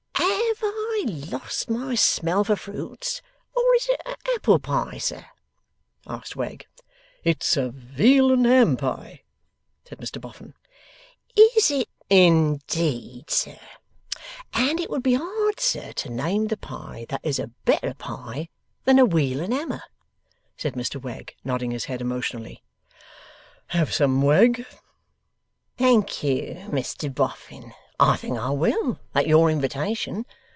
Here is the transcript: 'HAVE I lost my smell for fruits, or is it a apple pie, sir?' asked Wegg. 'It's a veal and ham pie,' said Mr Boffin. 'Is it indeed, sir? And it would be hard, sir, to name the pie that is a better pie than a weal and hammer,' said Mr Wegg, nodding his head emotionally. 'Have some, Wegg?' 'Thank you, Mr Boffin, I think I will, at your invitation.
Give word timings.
'HAVE 0.15 0.71
I 0.75 1.03
lost 1.31 1.69
my 1.69 1.95
smell 1.95 2.43
for 2.43 2.55
fruits, 2.55 3.21
or 3.55 3.63
is 3.75 3.87
it 3.89 4.01
a 4.05 4.15
apple 4.35 4.59
pie, 4.59 4.97
sir?' 4.99 5.25
asked 6.05 6.35
Wegg. 6.35 6.67
'It's 7.23 7.57
a 7.57 7.69
veal 7.71 8.31
and 8.31 8.45
ham 8.45 8.77
pie,' 8.77 9.23
said 9.85 9.97
Mr 9.97 10.21
Boffin. 10.21 10.53
'Is 11.35 11.71
it 11.71 11.89
indeed, 12.09 13.31
sir? 13.31 13.57
And 14.53 14.79
it 14.79 14.91
would 14.91 15.01
be 15.01 15.15
hard, 15.15 15.59
sir, 15.59 15.93
to 15.93 16.09
name 16.09 16.47
the 16.47 16.57
pie 16.57 17.07
that 17.09 17.21
is 17.23 17.39
a 17.39 17.47
better 17.65 17.95
pie 17.95 18.49
than 18.83 18.99
a 18.99 19.05
weal 19.05 19.39
and 19.39 19.53
hammer,' 19.53 19.83
said 20.57 20.73
Mr 20.73 21.01
Wegg, 21.01 21.35
nodding 21.43 21.71
his 21.71 21.85
head 21.85 22.01
emotionally. 22.01 22.61
'Have 23.67 23.93
some, 23.93 24.21
Wegg?' 24.21 24.65
'Thank 25.77 26.21
you, 26.23 26.55
Mr 26.69 27.13
Boffin, 27.13 27.73
I 27.99 28.17
think 28.17 28.37
I 28.37 28.49
will, 28.51 28.99
at 29.15 29.27
your 29.27 29.49
invitation. 29.49 30.25